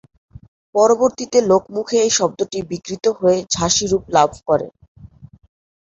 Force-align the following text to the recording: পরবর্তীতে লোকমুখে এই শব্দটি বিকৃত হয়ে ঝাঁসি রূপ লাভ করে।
পরবর্তীতে 0.75 1.37
লোকমুখে 1.51 1.97
এই 2.05 2.11
শব্দটি 2.19 2.59
বিকৃত 2.71 3.05
হয়ে 3.19 3.37
ঝাঁসি 3.53 3.85
রূপ 3.87 4.03
লাভ 4.15 4.31
করে। 4.47 4.67